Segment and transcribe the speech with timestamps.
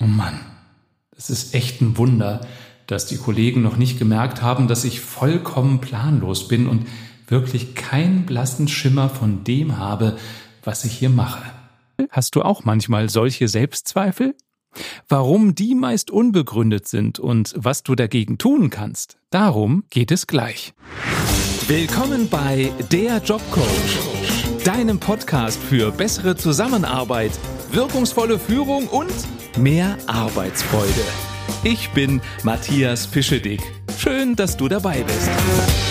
[0.00, 0.40] Oh Mann,
[1.16, 2.40] es ist echt ein Wunder,
[2.86, 6.86] dass die Kollegen noch nicht gemerkt haben, dass ich vollkommen planlos bin und
[7.28, 10.18] wirklich keinen blassen Schimmer von dem habe,
[10.64, 11.44] was ich hier mache.
[12.10, 14.34] Hast du auch manchmal solche Selbstzweifel?
[15.08, 20.74] Warum die meist unbegründet sind und was du dagegen tun kannst, darum geht es gleich.
[21.68, 27.32] Willkommen bei Der Jobcoach, deinem Podcast für bessere Zusammenarbeit,
[27.70, 29.12] wirkungsvolle Führung und
[29.58, 31.04] mehr Arbeitsfreude.
[31.62, 33.60] Ich bin Matthias Fischedick.
[33.98, 35.83] Schön, dass du dabei bist.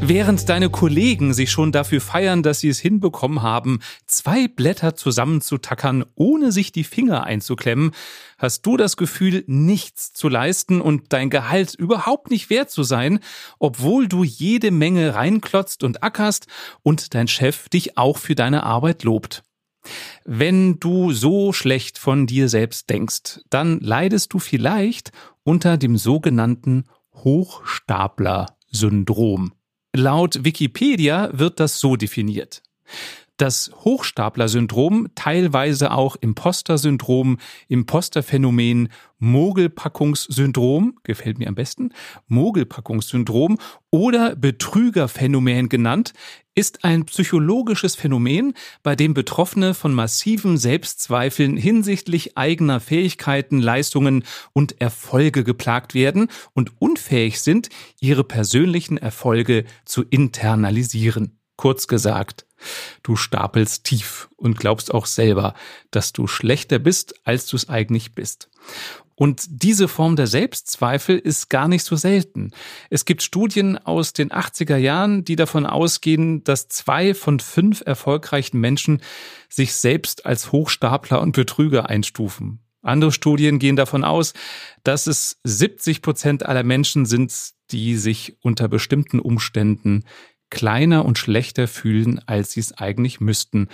[0.00, 6.04] Während deine Kollegen sich schon dafür feiern, dass sie es hinbekommen haben, zwei Blätter zusammenzutackern,
[6.14, 7.90] ohne sich die Finger einzuklemmen,
[8.38, 13.18] hast du das Gefühl, nichts zu leisten und dein Gehalt überhaupt nicht wert zu sein,
[13.58, 16.46] obwohl du jede Menge reinklotzt und ackerst
[16.82, 19.42] und dein Chef dich auch für deine Arbeit lobt.
[20.24, 25.12] Wenn du so schlecht von dir selbst denkst, dann leidest du vielleicht
[25.42, 29.52] unter dem sogenannten Hochstapler-Syndrom.
[29.98, 32.62] Laut Wikipedia wird das so definiert.
[33.38, 38.88] Das Hochstapler-Syndrom, teilweise auch Imposter-Syndrom, Imposter-Phänomen,
[39.20, 41.90] Mogelpackungssyndrom, gefällt mir am besten,
[42.26, 43.58] Mogelpackungssyndrom
[43.90, 46.14] oder Betrügerphänomen genannt,
[46.56, 54.80] ist ein psychologisches Phänomen, bei dem Betroffene von massiven Selbstzweifeln hinsichtlich eigener Fähigkeiten, Leistungen und
[54.80, 57.68] Erfolge geplagt werden und unfähig sind,
[58.00, 61.37] ihre persönlichen Erfolge zu internalisieren.
[61.58, 62.46] Kurz gesagt,
[63.02, 65.54] du stapelst tief und glaubst auch selber,
[65.90, 68.48] dass du schlechter bist, als du es eigentlich bist.
[69.16, 72.52] Und diese Form der Selbstzweifel ist gar nicht so selten.
[72.90, 78.60] Es gibt Studien aus den 80er Jahren, die davon ausgehen, dass zwei von fünf erfolgreichen
[78.60, 79.02] Menschen
[79.48, 82.60] sich selbst als Hochstapler und Betrüger einstufen.
[82.82, 84.34] Andere Studien gehen davon aus,
[84.84, 87.34] dass es 70 Prozent aller Menschen sind,
[87.72, 90.04] die sich unter bestimmten Umständen
[90.50, 93.68] kleiner und schlechter fühlen, als sie es eigentlich müssten.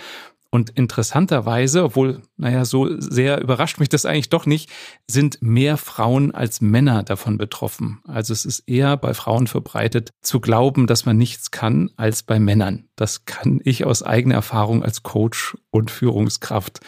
[0.55, 4.71] Und interessanterweise, obwohl, naja, so sehr überrascht mich das eigentlich doch nicht,
[5.05, 7.99] sind mehr Frauen als Männer davon betroffen.
[8.07, 12.39] Also es ist eher bei Frauen verbreitet zu glauben, dass man nichts kann, als bei
[12.39, 12.87] Männern.
[12.95, 16.79] Das kann ich aus eigener Erfahrung als Coach und Führungskraft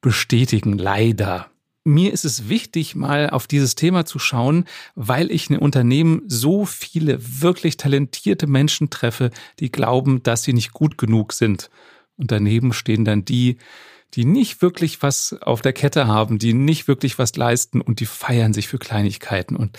[0.00, 1.46] bestätigen, leider.
[1.84, 4.64] Mir ist es wichtig, mal auf dieses Thema zu schauen,
[4.94, 9.30] weil ich in Unternehmen so viele wirklich talentierte Menschen treffe,
[9.60, 11.68] die glauben, dass sie nicht gut genug sind
[12.16, 13.58] und daneben stehen dann die,
[14.14, 18.06] die nicht wirklich was auf der Kette haben, die nicht wirklich was leisten und die
[18.06, 19.56] feiern sich für Kleinigkeiten.
[19.56, 19.78] Und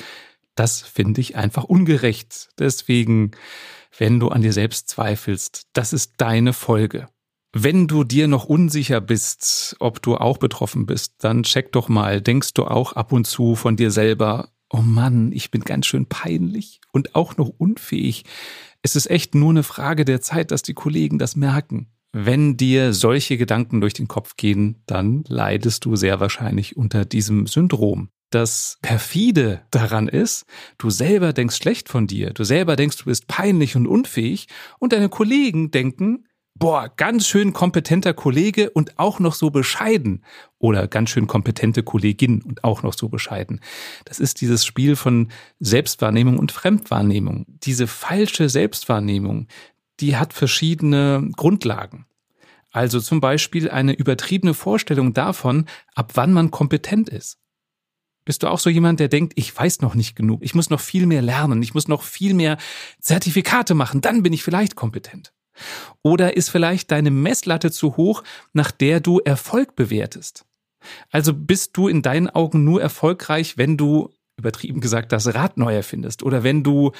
[0.55, 2.49] das finde ich einfach ungerecht.
[2.59, 3.31] Deswegen,
[3.97, 7.07] wenn du an dir selbst zweifelst, das ist deine Folge.
[7.57, 12.19] Wenn du dir noch unsicher bist, ob du auch betroffen bist, dann check doch mal,
[12.19, 16.05] denkst du auch ab und zu von dir selber, oh Mann, ich bin ganz schön
[16.05, 18.25] peinlich und auch noch unfähig.
[18.81, 21.88] Es ist echt nur eine Frage der Zeit, dass die Kollegen das merken.
[22.11, 27.47] Wenn dir solche Gedanken durch den Kopf gehen, dann leidest du sehr wahrscheinlich unter diesem
[27.47, 28.09] Syndrom.
[28.31, 30.45] Das perfide daran ist,
[30.77, 34.91] du selber denkst schlecht von dir, du selber denkst, du bist peinlich und unfähig und
[34.91, 36.25] deine Kollegen denken,
[36.57, 40.23] boah, ganz schön kompetenter Kollege und auch noch so bescheiden
[40.57, 43.59] oder ganz schön kompetente Kollegin und auch noch so bescheiden.
[44.05, 47.45] Das ist dieses Spiel von Selbstwahrnehmung und Fremdwahrnehmung.
[47.47, 49.47] Diese falsche Selbstwahrnehmung,
[49.99, 52.05] die hat verschiedene Grundlagen.
[52.72, 57.37] Also zum Beispiel eine übertriebene Vorstellung davon, ab wann man kompetent ist.
[58.25, 60.81] Bist du auch so jemand, der denkt, ich weiß noch nicht genug, ich muss noch
[60.81, 62.57] viel mehr lernen, ich muss noch viel mehr
[62.99, 65.31] Zertifikate machen, dann bin ich vielleicht kompetent?
[66.01, 68.23] Oder ist vielleicht deine Messlatte zu hoch,
[68.53, 70.45] nach der du Erfolg bewertest?
[71.11, 75.73] Also bist du in deinen Augen nur erfolgreich, wenn du, übertrieben gesagt, das Rad neu
[75.73, 76.91] erfindest oder wenn du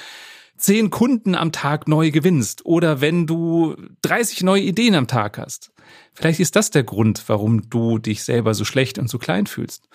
[0.56, 5.70] zehn Kunden am Tag neu gewinnst oder wenn du 30 neue Ideen am Tag hast.
[6.14, 9.88] Vielleicht ist das der Grund, warum du dich selber so schlecht und so klein fühlst.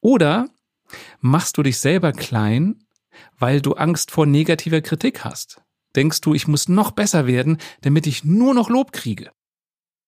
[0.00, 0.48] Oder
[1.20, 2.84] machst du dich selber klein,
[3.38, 5.60] weil du Angst vor negativer Kritik hast.
[5.98, 9.32] Denkst du, ich muss noch besser werden, damit ich nur noch Lob kriege?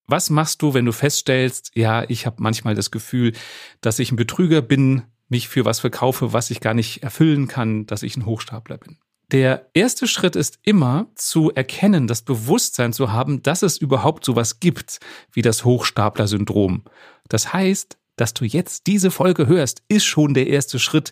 [0.06, 3.32] Was machst du, wenn du feststellst, ja, ich habe manchmal das Gefühl,
[3.80, 7.86] dass ich ein Betrüger bin, mich für was verkaufe, was ich gar nicht erfüllen kann,
[7.86, 8.98] dass ich ein Hochstapler bin?
[9.32, 14.60] Der erste Schritt ist immer zu erkennen, das Bewusstsein zu haben, dass es überhaupt sowas
[14.60, 15.00] gibt
[15.32, 16.84] wie das Hochstapler-Syndrom.
[17.28, 21.10] Das heißt, dass du jetzt diese Folge hörst, ist schon der erste Schritt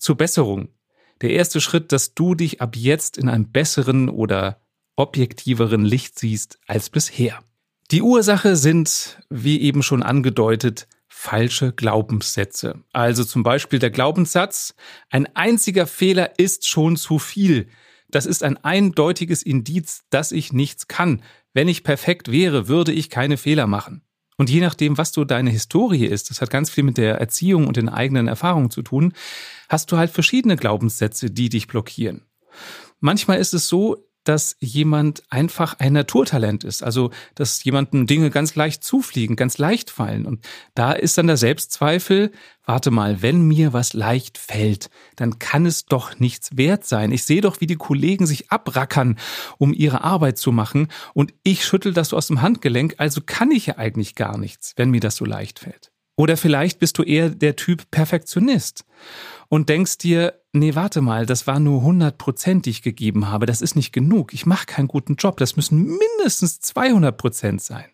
[0.00, 0.70] zur Besserung.
[1.22, 4.60] Der erste Schritt, dass du dich ab jetzt in einem besseren oder
[4.96, 7.38] objektiveren Licht siehst als bisher.
[7.90, 12.82] Die Ursache sind, wie eben schon angedeutet, falsche Glaubenssätze.
[12.92, 14.74] Also zum Beispiel der Glaubenssatz,
[15.08, 17.68] ein einziger Fehler ist schon zu viel.
[18.08, 21.22] Das ist ein eindeutiges Indiz, dass ich nichts kann.
[21.52, 24.02] Wenn ich perfekt wäre, würde ich keine Fehler machen.
[24.36, 27.66] Und je nachdem, was du deine Historie ist, das hat ganz viel mit der Erziehung
[27.66, 29.14] und den eigenen Erfahrungen zu tun,
[29.68, 32.22] hast du halt verschiedene Glaubenssätze, die dich blockieren.
[33.00, 33.96] Manchmal ist es so,
[34.28, 36.82] dass jemand einfach ein Naturtalent ist.
[36.82, 40.26] Also, dass jemandem Dinge ganz leicht zufliegen, ganz leicht fallen.
[40.26, 40.44] Und
[40.74, 42.32] da ist dann der Selbstzweifel,
[42.64, 47.12] warte mal, wenn mir was leicht fällt, dann kann es doch nichts wert sein.
[47.12, 49.16] Ich sehe doch, wie die Kollegen sich abrackern,
[49.58, 50.88] um ihre Arbeit zu machen.
[51.14, 52.94] Und ich schüttel das so aus dem Handgelenk.
[52.98, 55.92] Also kann ich ja eigentlich gar nichts, wenn mir das so leicht fällt.
[56.16, 58.84] Oder vielleicht bist du eher der Typ Perfektionist
[59.48, 63.46] und denkst dir, nee, warte mal, das war nur 100 Prozent, die ich gegeben habe,
[63.46, 67.86] das ist nicht genug, ich mache keinen guten Job, das müssen mindestens 200 Prozent sein.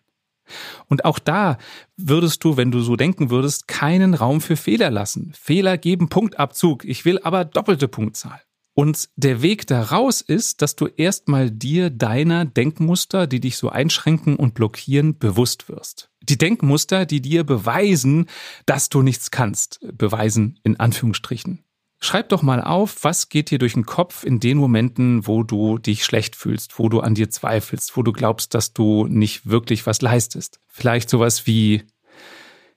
[0.87, 1.57] Und auch da
[1.97, 5.33] würdest du, wenn du so denken würdest, keinen Raum für Fehler lassen.
[5.35, 8.41] Fehler geben Punktabzug, ich will aber doppelte Punktzahl.
[8.75, 14.35] Und der Weg daraus ist, dass du erstmal dir deiner Denkmuster, die dich so einschränken
[14.35, 16.09] und blockieren, bewusst wirst.
[16.21, 18.27] Die Denkmuster, die dir beweisen,
[18.65, 19.79] dass du nichts kannst.
[19.93, 21.63] Beweisen in Anführungsstrichen.
[21.99, 25.77] Schreib doch mal auf, was geht dir durch den Kopf in den Momenten, wo du
[25.77, 29.85] dich schlecht fühlst, wo du an dir zweifelst, wo du glaubst, dass du nicht wirklich
[29.85, 30.59] was leistest.
[30.67, 31.83] Vielleicht sowas wie,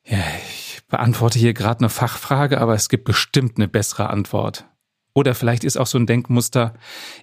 [0.05, 4.67] ja, ich beantworte hier gerade eine Fachfrage, aber es gibt bestimmt eine bessere Antwort.
[5.17, 6.75] Oder vielleicht ist auch so ein Denkmuster,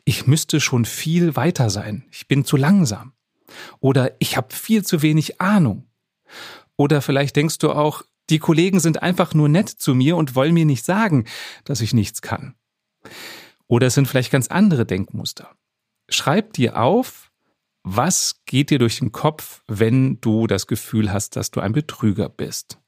[0.04, 3.14] ich müsste schon viel weiter sein, ich bin zu langsam.
[3.80, 5.86] Oder ich habe viel zu wenig Ahnung.
[6.76, 8.02] Oder vielleicht denkst du auch,
[8.32, 11.26] die Kollegen sind einfach nur nett zu mir und wollen mir nicht sagen,
[11.66, 12.56] dass ich nichts kann.
[13.68, 15.52] Oder es sind vielleicht ganz andere Denkmuster.
[16.10, 17.32] Schreib dir auf,
[17.84, 22.28] was geht dir durch den Kopf, wenn du das Gefühl hast, dass du ein Betrüger
[22.28, 22.80] bist?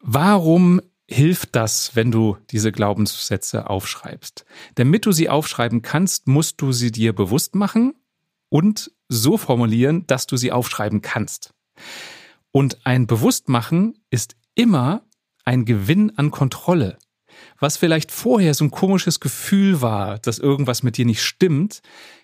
[0.00, 4.44] Warum hilft das, wenn du diese Glaubenssätze aufschreibst.
[4.76, 7.94] Damit du sie aufschreiben kannst, musst du sie dir bewusst machen
[8.48, 11.52] und so formulieren, dass du sie aufschreiben kannst.
[12.52, 15.02] Und ein Bewusstmachen ist immer
[15.44, 16.96] ein Gewinn an Kontrolle.
[17.58, 21.80] Was vielleicht vorher so ein komisches Gefühl war, dass irgendwas mit dir nicht stimmt,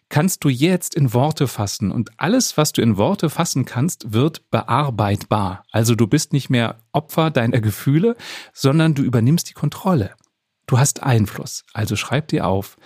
[0.09, 1.91] kannst du jetzt in Worte fassen.
[1.91, 5.65] Und alles, was du in Worte fassen kannst, wird bearbeitbar.
[5.73, 8.17] Also du bist nicht mehr Opfer deiner Gefühle,
[8.53, 10.15] sondern du übernimmst die Kontrolle.
[10.67, 11.65] Du hast Einfluss.
[11.73, 12.77] Also schreib dir auf,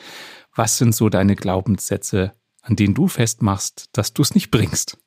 [0.54, 2.32] was sind so deine Glaubenssätze,
[2.62, 4.98] an denen du festmachst, dass du es nicht bringst.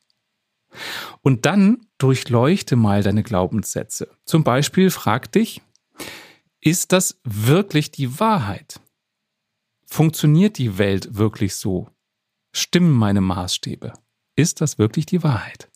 [1.21, 4.09] Und dann durchleuchte mal deine Glaubenssätze.
[4.25, 5.61] Zum Beispiel frag dich,
[6.59, 8.79] ist das wirklich die Wahrheit?
[9.85, 11.89] Funktioniert die Welt wirklich so?
[12.55, 13.93] Stimmen meine Maßstäbe?
[14.35, 15.69] Ist das wirklich die Wahrheit?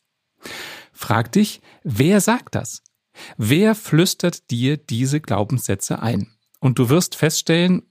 [0.94, 2.84] Frag dich, wer sagt das?
[3.36, 6.38] Wer flüstert dir diese Glaubenssätze ein?
[6.60, 7.82] Und du wirst feststellen,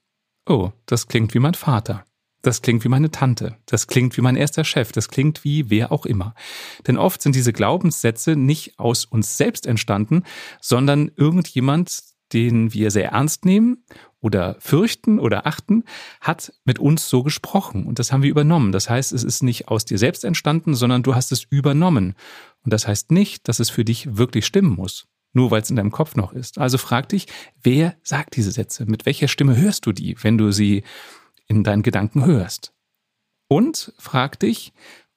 [0.48, 2.04] oh, das klingt wie mein Vater.
[2.42, 3.56] Das klingt wie meine Tante.
[3.66, 4.92] Das klingt wie mein erster Chef.
[4.92, 6.34] Das klingt wie wer auch immer.
[6.86, 10.22] Denn oft sind diese Glaubenssätze nicht aus uns selbst entstanden,
[10.60, 13.84] sondern irgendjemand, den wir sehr ernst nehmen
[14.26, 15.84] oder fürchten oder achten,
[16.20, 18.72] hat mit uns so gesprochen und das haben wir übernommen.
[18.72, 22.14] Das heißt, es ist nicht aus dir selbst entstanden, sondern du hast es übernommen.
[22.64, 25.76] Und das heißt nicht, dass es für dich wirklich stimmen muss, nur weil es in
[25.76, 26.58] deinem Kopf noch ist.
[26.58, 27.28] Also frag dich,
[27.62, 28.84] wer sagt diese Sätze?
[28.84, 30.82] Mit welcher Stimme hörst du die, wenn du sie
[31.46, 32.72] in deinen Gedanken hörst?
[33.46, 34.72] Und frag dich,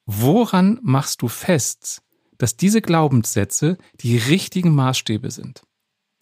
[0.05, 2.03] woran machst du fest,
[2.37, 5.63] dass diese Glaubenssätze die richtigen Maßstäbe sind?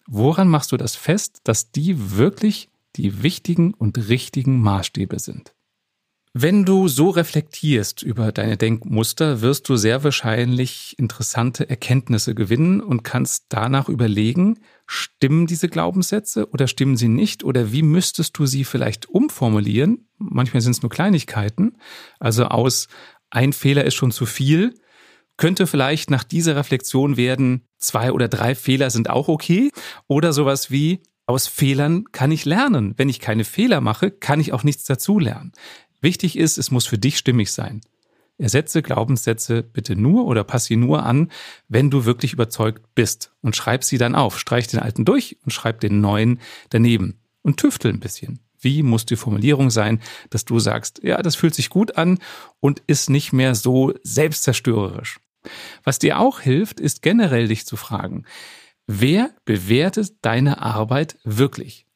[0.06, 5.54] Woran machst du das fest, dass die wirklich die wichtigen und richtigen Maßstäbe sind?
[6.34, 13.02] Wenn du so reflektierst über deine Denkmuster, wirst du sehr wahrscheinlich interessante Erkenntnisse gewinnen und
[13.02, 18.64] kannst danach überlegen, stimmen diese Glaubenssätze oder stimmen sie nicht oder wie müsstest du sie
[18.64, 20.08] vielleicht umformulieren?
[20.18, 21.78] Manchmal sind es nur Kleinigkeiten,
[22.20, 22.88] also aus
[23.30, 24.74] ein Fehler ist schon zu viel
[25.38, 29.70] könnte vielleicht nach dieser Reflexion werden, zwei oder drei Fehler sind auch okay.
[30.06, 32.94] Oder sowas wie, aus Fehlern kann ich lernen.
[32.96, 35.52] Wenn ich keine Fehler mache, kann ich auch nichts dazulernen.
[36.00, 37.82] Wichtig ist, es muss für dich stimmig sein.
[38.38, 41.30] Ersetze Glaubenssätze bitte nur oder pass sie nur an,
[41.68, 44.38] wenn du wirklich überzeugt bist und schreib sie dann auf.
[44.38, 48.40] Streich den alten durch und schreib den neuen daneben und tüftel ein bisschen.
[48.60, 52.18] Wie muss die Formulierung sein, dass du sagst, ja, das fühlt sich gut an
[52.60, 55.20] und ist nicht mehr so selbstzerstörerisch.
[55.84, 58.24] Was dir auch hilft, ist generell dich zu fragen,
[58.88, 61.86] wer bewertet deine Arbeit wirklich?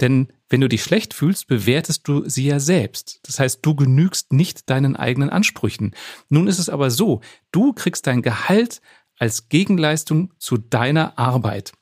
[0.00, 3.20] Denn wenn du dich schlecht fühlst, bewertest du sie ja selbst.
[3.24, 5.94] Das heißt, du genügst nicht deinen eigenen Ansprüchen.
[6.28, 8.80] Nun ist es aber so, du kriegst dein Gehalt
[9.18, 11.72] als Gegenleistung zu deiner Arbeit.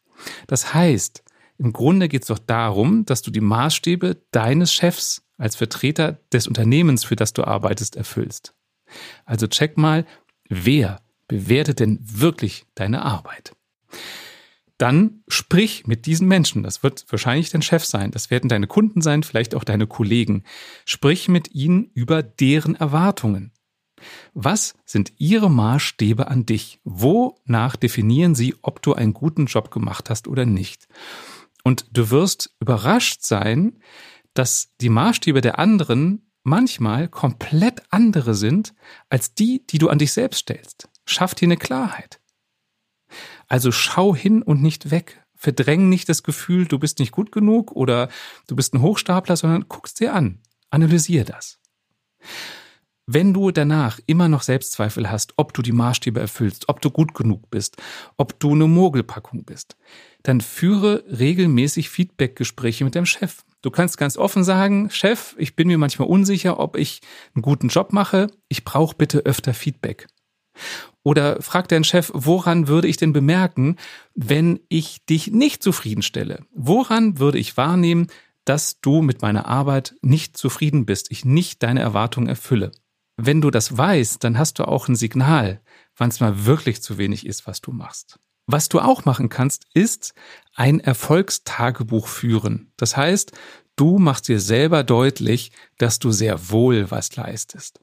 [0.47, 1.23] Das heißt,
[1.59, 6.47] im Grunde geht es doch darum, dass du die Maßstäbe deines Chefs als Vertreter des
[6.47, 8.54] Unternehmens, für das du arbeitest, erfüllst.
[9.25, 10.06] Also check mal,
[10.49, 13.52] wer bewertet denn wirklich deine Arbeit?
[14.85, 16.62] Dann sprich mit diesen Menschen.
[16.62, 18.11] Das wird wahrscheinlich dein Chef sein.
[18.11, 20.45] Das werden deine Kunden sein, vielleicht auch deine Kollegen.
[20.85, 23.53] Sprich mit ihnen über deren Erwartungen.
[24.35, 26.81] Was sind ihre Maßstäbe an dich?
[26.85, 30.87] Wonach definieren sie, ob du einen guten Job gemacht hast oder nicht?
[31.62, 33.79] Und du wirst überrascht sein,
[34.35, 38.75] dass die Maßstäbe der anderen manchmal komplett andere sind
[39.09, 40.91] als die, die du an dich selbst stellst.
[41.07, 42.21] Schaff dir eine Klarheit.
[43.54, 45.23] Also schau hin und nicht weg.
[45.37, 48.08] Verdräng nicht das Gefühl, du bist nicht gut genug oder
[48.49, 50.40] du bist ein Hochstapler, sondern guckst dir an.
[50.70, 51.61] Analysier das.
[53.06, 57.14] Wenn du danach immer noch Selbstzweifel hast, ob du die Maßstäbe erfüllst, ob du gut
[57.14, 57.76] genug bist,
[58.16, 59.76] ob du eine Mogelpackung bist,
[60.25, 63.44] dann führe regelmäßig Feedbackgespräche mit deinem Chef.
[63.62, 67.02] Du kannst ganz offen sagen, Chef, ich bin mir manchmal unsicher, ob ich
[67.37, 68.26] einen guten Job mache.
[68.49, 70.08] Ich brauche bitte öfter Feedback.
[71.02, 73.76] Oder frag deinen Chef, woran würde ich denn bemerken,
[74.14, 76.46] wenn ich dich nicht zufriedenstelle?
[76.54, 78.06] Woran würde ich wahrnehmen,
[78.44, 82.73] dass du mit meiner Arbeit nicht zufrieden bist, ich nicht deine Erwartungen erfülle?
[83.16, 85.61] Wenn du das weißt, dann hast du auch ein Signal,
[85.96, 88.18] wann es mal wirklich zu wenig ist, was du machst.
[88.46, 90.14] Was du auch machen kannst, ist
[90.54, 92.73] ein Erfolgstagebuch führen.
[92.76, 93.32] Das heißt,
[93.76, 97.80] du machst dir selber deutlich, dass du sehr wohl was leistest.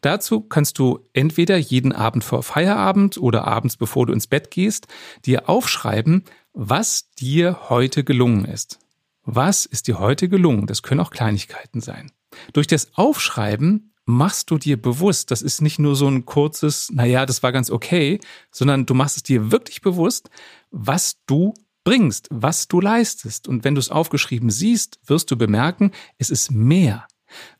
[0.00, 4.86] Dazu kannst du entweder jeden Abend vor Feierabend oder abends bevor du ins Bett gehst,
[5.24, 8.78] dir aufschreiben, was dir heute gelungen ist.
[9.24, 10.66] Was ist dir heute gelungen?
[10.66, 12.12] Das können auch Kleinigkeiten sein.
[12.52, 17.26] Durch das Aufschreiben machst du dir bewusst, das ist nicht nur so ein kurzes, naja,
[17.26, 20.30] das war ganz okay, sondern du machst es dir wirklich bewusst,
[20.70, 21.52] was du
[21.84, 23.48] bringst, was du leistest.
[23.48, 27.06] Und wenn du es aufgeschrieben siehst, wirst du bemerken, es ist mehr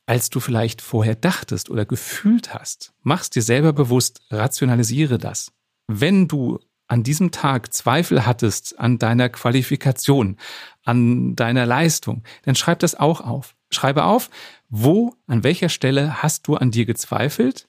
[0.07, 2.93] als du vielleicht vorher dachtest oder gefühlt hast.
[3.03, 5.53] Mach's dir selber bewusst, rationalisiere das.
[5.87, 6.59] Wenn du
[6.89, 10.39] an diesem Tag Zweifel hattest an deiner Qualifikation,
[10.85, 13.55] an deiner Leistung, dann schreib das auch auf.
[13.71, 14.31] Schreibe auf,
[14.71, 17.69] wo, an welcher Stelle hast du an dir gezweifelt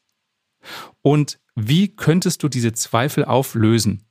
[1.01, 4.05] und wie könntest du diese Zweifel auflösen?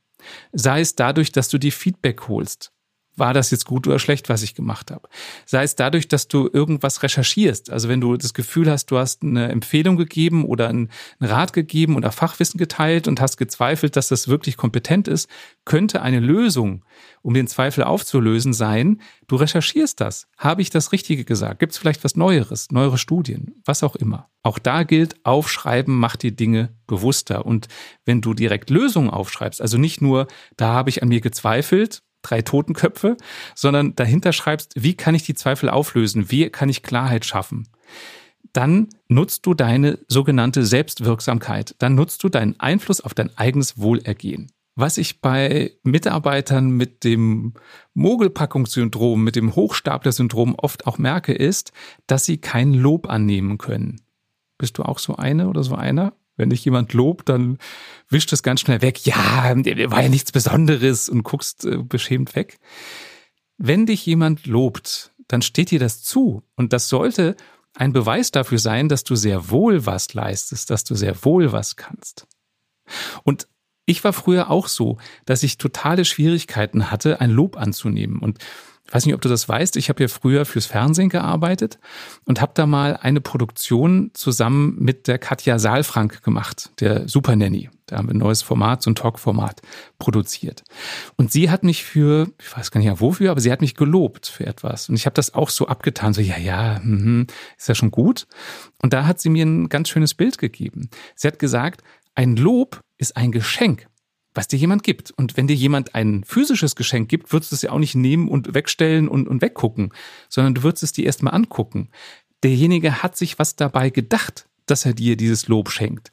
[0.53, 2.73] Sei es dadurch, dass du dir Feedback holst,
[3.19, 5.09] war das jetzt gut oder schlecht, was ich gemacht habe.
[5.47, 7.71] Sei es dadurch, dass du irgendwas recherchierst.
[7.71, 10.89] Also wenn du das Gefühl hast, du hast eine Empfehlung gegeben oder einen
[11.21, 15.29] Rat gegeben oder Fachwissen geteilt und hast gezweifelt, dass das wirklich kompetent ist,
[15.65, 16.85] könnte eine Lösung,
[17.23, 20.29] um den Zweifel aufzulösen, sein, du recherchierst das.
[20.37, 21.61] Habe ich das Richtige gesagt?
[21.61, 24.29] Gibt es vielleicht was Neueres, neuere Studien, was auch immer.
[24.43, 27.45] Auch da gilt, aufschreiben macht die Dinge bewusster.
[27.45, 27.69] Und
[28.05, 32.43] wenn du direkt Lösungen aufschreibst, also nicht nur, da habe ich an mir gezweifelt, drei
[32.43, 33.17] Totenköpfe,
[33.55, 37.69] sondern dahinter schreibst, wie kann ich die Zweifel auflösen, wie kann ich Klarheit schaffen.
[38.53, 44.51] Dann nutzt du deine sogenannte Selbstwirksamkeit, dann nutzt du deinen Einfluss auf dein eigenes Wohlergehen.
[44.75, 47.55] Was ich bei Mitarbeitern mit dem
[47.95, 51.73] Mogelpackungssyndrom, mit dem Hochstapler-Syndrom oft auch merke, ist,
[52.07, 54.01] dass sie kein Lob annehmen können.
[54.57, 56.13] Bist du auch so eine oder so einer?
[56.39, 57.59] Wenn dich jemand lobt, dann
[58.09, 59.05] wischt es ganz schnell weg.
[59.05, 62.59] Ja, war ja nichts Besonderes und guckst äh, beschämt weg.
[63.59, 66.43] Wenn dich jemand lobt, dann steht dir das zu.
[66.57, 67.37] Und das sollte
[67.75, 71.77] ein Beweis dafür sein, dass du sehr wohl was leistest, dass du sehr wohl was
[71.77, 72.27] kannst.
[73.25, 73.49] Und
[73.85, 78.19] ich war früher auch so, dass ich totale Schwierigkeiten hatte, ein Lob anzunehmen.
[78.19, 78.39] Und
[78.89, 81.79] ich weiß nicht, ob du das weißt, ich habe ja früher fürs Fernsehen gearbeitet
[82.25, 87.69] und habe da mal eine Produktion zusammen mit der Katja Saalfrank gemacht, der Super Nanny.
[87.85, 89.61] Da haben wir ein neues Format, so ein Talk-Format
[89.99, 90.65] produziert.
[91.17, 94.27] Und sie hat mich für, ich weiß gar nicht wofür, aber sie hat mich gelobt
[94.27, 94.89] für etwas.
[94.89, 97.27] Und ich habe das auch so abgetan, so ja, ja, mh,
[97.59, 98.27] ist ja schon gut.
[98.81, 100.89] Und da hat sie mir ein ganz schönes Bild gegeben.
[101.15, 101.83] Sie hat gesagt,
[102.15, 103.87] ein Lob ist ein Geschenk
[104.39, 105.11] was dir jemand gibt.
[105.11, 108.29] Und wenn dir jemand ein physisches Geschenk gibt, würdest du es ja auch nicht nehmen
[108.29, 109.93] und wegstellen und, und weggucken,
[110.29, 111.89] sondern du würdest es dir erstmal angucken.
[112.45, 116.13] Derjenige hat sich was dabei gedacht, dass er dir dieses Lob schenkt.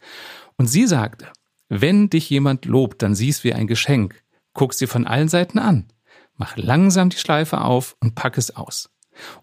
[0.58, 1.28] Und sie sagte,
[1.70, 4.24] wenn dich jemand lobt, dann siehst wie ein Geschenk.
[4.56, 5.86] Guckst dir von allen Seiten an.
[6.36, 8.90] Mach langsam die Schleife auf und pack es aus.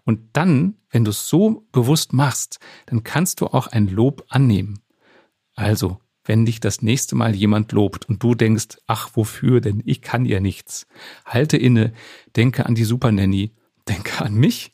[0.03, 4.81] Und dann, wenn du es so bewusst machst, dann kannst du auch ein Lob annehmen.
[5.55, 10.01] Also wenn dich das nächste Mal jemand lobt und du denkst, ach wofür denn, ich
[10.01, 10.87] kann ja nichts.
[11.25, 11.93] Halte inne,
[12.35, 13.51] denke an die Supernanny,
[13.87, 14.71] denke an mich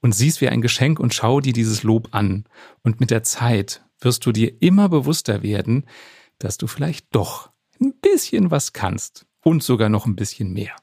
[0.00, 2.44] und siehst wie ein Geschenk und schau dir dieses Lob an.
[2.82, 5.84] Und mit der Zeit wirst du dir immer bewusster werden,
[6.38, 7.50] dass du vielleicht doch
[7.80, 10.74] ein bisschen was kannst und sogar noch ein bisschen mehr.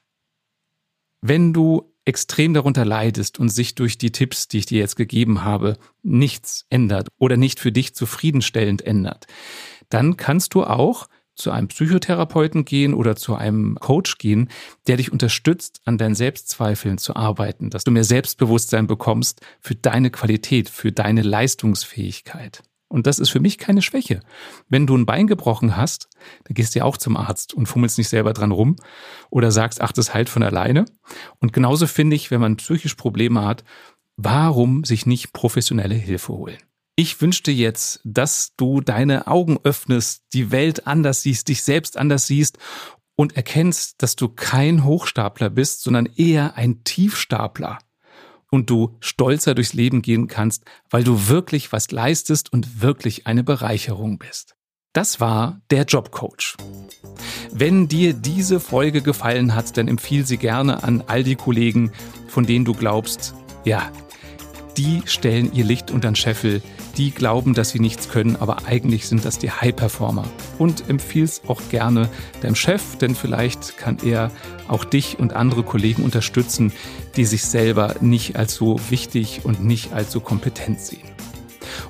[1.20, 5.42] Wenn du extrem darunter leidest und sich durch die Tipps, die ich dir jetzt gegeben
[5.42, 9.26] habe, nichts ändert oder nicht für dich zufriedenstellend ändert,
[9.88, 14.48] dann kannst du auch zu einem Psychotherapeuten gehen oder zu einem Coach gehen,
[14.86, 20.10] der dich unterstützt, an deinen Selbstzweifeln zu arbeiten, dass du mehr Selbstbewusstsein bekommst für deine
[20.10, 22.62] Qualität, für deine Leistungsfähigkeit.
[22.88, 24.20] Und das ist für mich keine Schwäche.
[24.68, 26.08] Wenn du ein Bein gebrochen hast,
[26.44, 28.76] dann gehst du ja auch zum Arzt und fummelst nicht selber dran rum
[29.30, 30.84] oder sagst, ach, das heilt von alleine.
[31.40, 33.64] Und genauso finde ich, wenn man psychisch Probleme hat,
[34.16, 36.58] warum sich nicht professionelle Hilfe holen?
[36.96, 42.28] Ich wünschte jetzt, dass du deine Augen öffnest, die Welt anders siehst, dich selbst anders
[42.28, 42.58] siehst
[43.16, 47.80] und erkennst, dass du kein Hochstapler bist, sondern eher ein Tiefstapler.
[48.48, 53.42] Und du stolzer durchs Leben gehen kannst, weil du wirklich was leistest und wirklich eine
[53.42, 54.54] Bereicherung bist.
[54.92, 56.56] Das war der Jobcoach.
[57.50, 61.90] Wenn dir diese Folge gefallen hat, dann empfiehl sie gerne an all die Kollegen,
[62.28, 63.34] von denen du glaubst,
[63.64, 63.90] ja,
[64.76, 66.62] die stellen ihr Licht unter den Scheffel,
[66.96, 70.24] die glauben, dass sie nichts können, aber eigentlich sind das die High-Performer.
[70.58, 72.08] Und empfiehl's auch gerne
[72.40, 74.30] deinem Chef, denn vielleicht kann er
[74.68, 76.72] auch dich und andere Kollegen unterstützen,
[77.16, 81.14] die sich selber nicht als so wichtig und nicht als so kompetent sehen.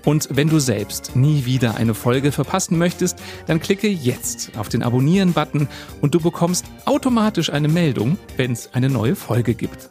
[0.05, 4.83] Und wenn du selbst nie wieder eine Folge verpassen möchtest, dann klicke jetzt auf den
[4.83, 5.69] Abonnieren-Button
[6.01, 9.91] und du bekommst automatisch eine Meldung, wenn es eine neue Folge gibt.